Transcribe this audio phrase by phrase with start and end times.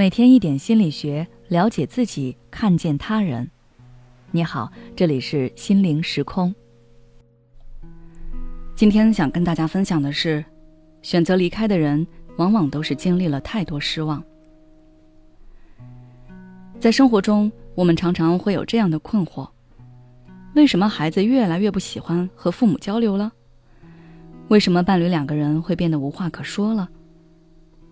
[0.00, 3.50] 每天一点心理学，了解自己，看见他人。
[4.30, 6.54] 你好，这里是心灵时空。
[8.74, 10.42] 今天想跟大家分享的是，
[11.02, 12.06] 选择离开的人，
[12.38, 14.24] 往往都是经历了太多失望。
[16.78, 19.46] 在生活中，我们常常会有这样的困惑：
[20.54, 23.30] 为什么孩子越来越不喜欢和父母交流了？
[24.48, 26.88] 为什么伴侣两个人会变得无话可说了？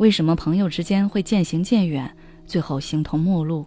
[0.00, 2.10] 为什么朋友之间会渐行渐远，
[2.46, 3.66] 最后形同陌路？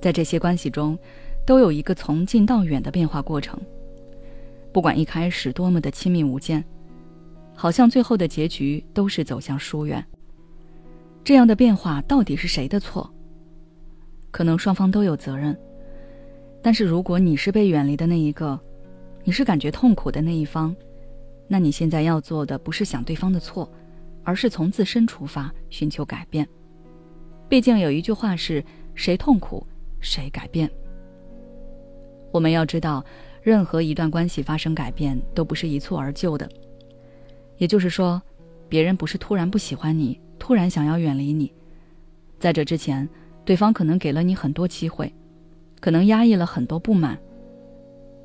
[0.00, 0.98] 在这些关系中，
[1.44, 3.60] 都有一个从近到远的变化过程。
[4.72, 6.64] 不管一开始多么的亲密无间，
[7.54, 10.02] 好像最后的结局都是走向疏远。
[11.22, 13.12] 这样的变化到底是谁的错？
[14.30, 15.54] 可能双方都有责任。
[16.62, 18.58] 但是如果你是被远离的那一个，
[19.22, 20.74] 你是感觉痛苦的那一方，
[21.46, 23.70] 那你现在要做的不是想对方的错。
[24.26, 26.46] 而是从自身出发寻求改变。
[27.48, 28.62] 毕竟有一句话是
[28.96, 29.64] “谁痛苦，
[30.00, 30.68] 谁改变”。
[32.32, 33.04] 我们要知道，
[33.40, 36.46] 任何一段关系发生改变都不是一蹴而就的。
[37.56, 38.20] 也就是说，
[38.68, 41.52] 别人不是突然不喜欢你，突然想要远离你。
[42.40, 43.08] 在这之前，
[43.44, 45.10] 对方可能给了你很多机会，
[45.80, 47.16] 可能压抑了很多不满。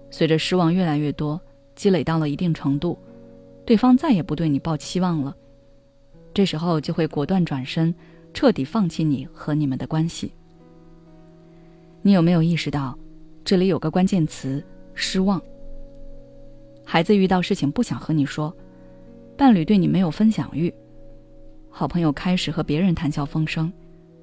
[0.09, 1.39] 随着失望越来越多，
[1.75, 2.97] 积累到了一定程度，
[3.65, 5.37] 对方再也不对你抱期望了。
[6.33, 7.93] 这时候就会果断转身，
[8.33, 10.33] 彻底放弃你和你们的关系。
[12.01, 12.97] 你有没有意识到，
[13.43, 14.63] 这里有个关键词——
[14.95, 15.41] 失望？
[16.85, 18.55] 孩子遇到事情不想和你说，
[19.37, 20.73] 伴侣对你没有分享欲，
[21.69, 23.71] 好朋友开始和别人谈笑风生，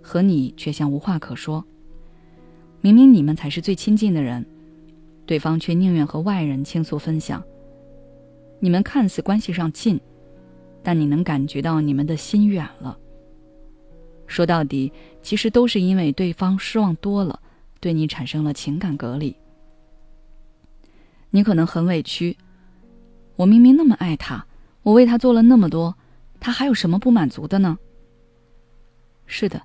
[0.03, 1.65] 和你却像无话可说。
[2.81, 4.45] 明明你们才是最亲近的人，
[5.27, 7.43] 对方却宁愿和外人倾诉分享。
[8.61, 10.01] 你们看似关系上近。
[10.89, 12.99] 但你能感觉到你们的心远了。
[14.27, 17.39] 说到底，其实都是因为对方失望多了，
[17.79, 19.37] 对你产生了情感隔离。
[21.29, 22.35] 你可能很委屈，
[23.37, 24.47] 我明明那么爱他，
[24.83, 25.95] 我为他做了那么多，
[26.41, 27.77] 他还有什么不满足的呢？
[29.27, 29.61] 是的，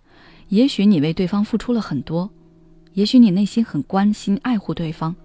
[0.49, 2.29] 也许你为对方付出了很多，
[2.95, 5.15] 也许你内心很关心爱护对方，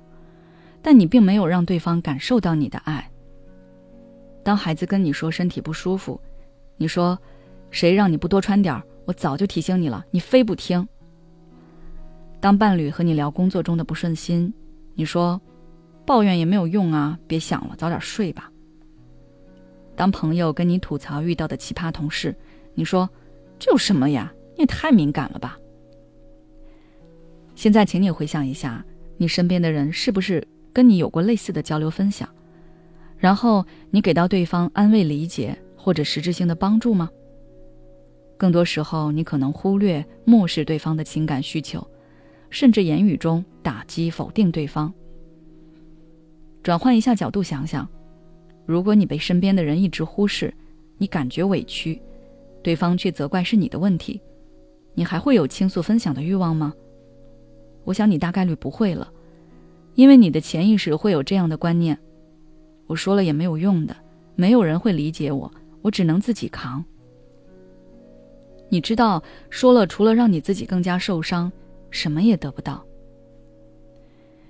[0.81, 3.11] 但你并没有让对方感受到你的爱。
[4.43, 6.21] 当孩子跟你说身体不舒服，
[6.77, 7.19] 你说
[7.71, 8.83] ：“谁让你不多穿点？
[9.05, 10.87] 我早就提醒你了，你非不听。”
[12.41, 14.53] 当伴侣和你聊工作中的不顺心，
[14.95, 15.41] 你说
[16.07, 18.51] ：“抱怨也没有用啊，别想了，早点睡吧。”
[19.97, 22.35] 当朋友跟你吐槽遇到的奇葩同事，
[22.75, 23.11] 你说
[23.59, 24.33] ：“这有什么呀？
[24.55, 25.59] 你也太敏感了吧。”
[27.57, 28.85] 现在，请你回想一下，
[29.17, 32.29] 你身边的人是不是跟你有过类似的交流分享？
[33.19, 37.11] 然后你给到对方安慰、理解或者实质性的帮助吗？
[38.37, 41.85] 更多时候，你可能忽略、漠视对方的情感需求，
[42.51, 44.93] 甚至言语中打击、否定对方。
[46.63, 47.89] 转换一下角度想想，
[48.65, 50.55] 如果你被身边的人一直忽视，
[50.99, 52.01] 你感觉委屈，
[52.63, 54.21] 对方却责怪是你的问题，
[54.95, 56.73] 你还会有倾诉分享的欲望吗？
[57.85, 59.11] 我想你大概率不会了，
[59.95, 61.99] 因为你的潜意识会有这样的观念。
[62.89, 63.97] 我说了也没有用的，
[64.35, 65.49] 没有人会理解我，
[65.83, 66.85] 我只能自己扛。
[68.69, 71.53] 你知道，说了除了让你自己更加受伤，
[71.91, 72.85] 什么也得不到。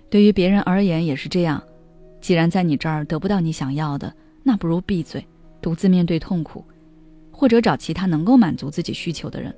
[0.09, 1.63] 对于别人而言也是这样，
[2.21, 4.13] 既然在你这儿得不到你想要的，
[4.43, 5.23] 那不如闭嘴，
[5.61, 6.65] 独自面对痛苦，
[7.31, 9.55] 或者找其他能够满足自己需求的人。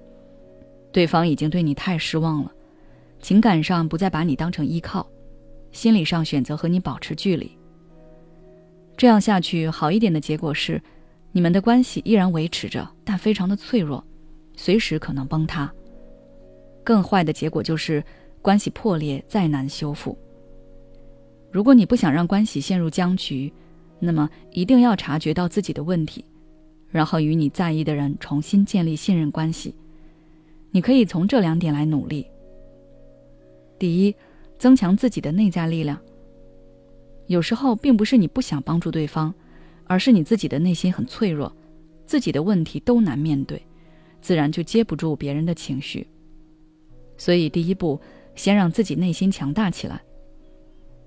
[0.91, 2.53] 对方已经对你太失望了，
[3.21, 5.09] 情感上不再把你当成依靠，
[5.71, 7.57] 心理上选择和你保持距离。
[9.01, 10.79] 这样下去，好一点的结果是，
[11.33, 14.05] 你们的关系依然维持着，但非常的脆弱，
[14.57, 15.73] 随时可能崩塌。
[16.85, 18.05] 更坏的结果就是，
[18.43, 20.19] 关系破裂，再难修复。
[21.51, 23.51] 如果你不想让关系陷入僵局，
[23.99, 26.23] 那么一定要察觉到自己的问题，
[26.91, 29.75] 然后与你在意的人重新建立信任关系。
[30.71, 32.27] 你可以从这两点来努力。
[33.79, 34.15] 第一，
[34.59, 35.99] 增强自己的内在力量。
[37.31, 39.33] 有时候并不是你不想帮助对方，
[39.85, 41.55] 而是你自己的内心很脆弱，
[42.05, 43.65] 自己的问题都难面对，
[44.21, 46.09] 自然就接不住别人的情绪。
[47.17, 48.01] 所以第一步，
[48.35, 50.03] 先让自己内心强大起来，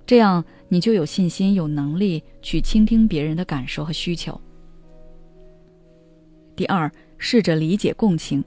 [0.05, 4.39] 这样你就有信心、有能力去倾听别人的感受和需求。
[6.55, 8.41] 第二，试着理解、共情，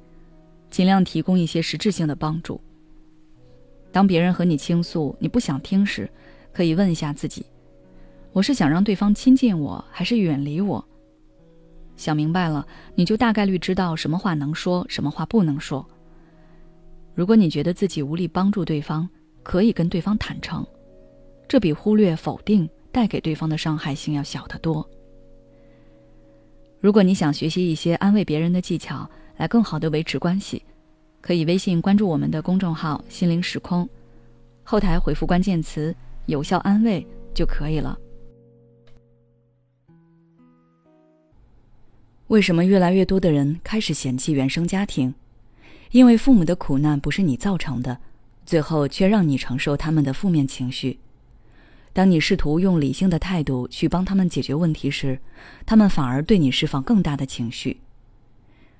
[0.70, 2.58] 尽量提供一些实质性的帮助。
[3.92, 6.08] 当别人和你倾诉你不想听时，
[6.54, 7.44] 可以问一下自己。
[8.36, 10.86] 我是想让对方亲近我，还是远离我？
[11.96, 15.82] 想明白了，你就大概率知道什么话能说，什么话不能说。
[17.14, 19.08] 如果你觉得自己无力帮助对方，
[19.42, 20.62] 可以跟对方坦诚，
[21.48, 24.86] 这比忽略、否定带给对方的伤害性要小得多。
[26.78, 30.62] 如果你想学习一些安慰别人的技巧，来更好的维持关系，
[31.22, 33.88] 可以微信关注我们的公众号“心灵时空”，
[34.62, 35.96] 后台回复关键词
[36.28, 37.02] “有效安慰”
[37.32, 37.98] 就可以了。
[42.36, 45.14] 为什么越来越多的人开始嫌弃原生家庭？
[45.90, 47.98] 因为父母的苦难不是你造成的，
[48.44, 50.98] 最后却让你承受他们的负面情绪。
[51.94, 55.18] 当你试图用理性的态度去帮他们解决问题时，
[55.64, 57.80] 他们反而对你释放更大的情绪。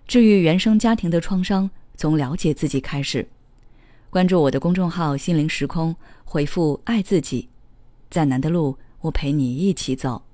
[0.06, 3.26] 治愈原生家庭的创伤，从了解自己开始。
[4.10, 7.48] 关注我的公众号“心灵时空”，回复“爱自己”，
[8.10, 10.25] 再难的路，我陪你一起走。